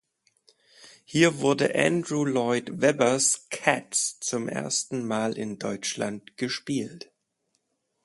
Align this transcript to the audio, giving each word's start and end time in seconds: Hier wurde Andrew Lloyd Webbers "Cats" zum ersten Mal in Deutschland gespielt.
Hier 1.05 1.41
wurde 1.41 1.75
Andrew 1.75 2.25
Lloyd 2.25 2.71
Webbers 2.81 3.45
"Cats" 3.51 4.19
zum 4.19 4.49
ersten 4.49 5.05
Mal 5.05 5.37
in 5.37 5.59
Deutschland 5.59 6.37
gespielt. 6.37 7.11